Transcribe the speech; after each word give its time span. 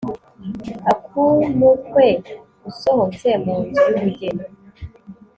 ak'umukwe 0.91 2.07
usohotse 2.69 3.27
mu 3.43 3.55
nzu 3.63 3.81
y'ubugeni 3.87 4.45